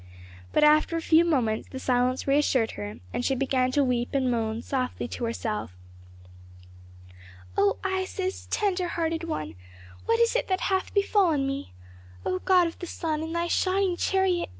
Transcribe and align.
But 0.51 0.63
after 0.63 0.97
a 0.97 1.01
few 1.01 1.23
moments 1.23 1.69
the 1.69 1.77
silence 1.77 2.25
reassured 2.25 2.71
her 2.71 2.97
and 3.13 3.23
she 3.23 3.35
began 3.35 3.71
to 3.73 3.83
weep 3.83 4.15
and 4.15 4.31
moan 4.31 4.63
softly 4.63 5.07
to 5.09 5.25
herself. 5.25 5.75
"O 7.55 7.77
Isis, 7.83 8.47
tender 8.49 8.87
hearted 8.87 9.25
one, 9.25 9.53
what 10.07 10.19
is 10.19 10.35
it 10.35 10.47
that 10.47 10.61
hath 10.61 10.91
befallen 10.95 11.45
me? 11.45 11.73
O 12.25 12.39
God 12.39 12.65
of 12.65 12.79
the 12.79 12.87
Sun 12.87 13.21
in 13.21 13.31
thy 13.33 13.45
shining 13.45 13.95
chariot! 13.95 14.49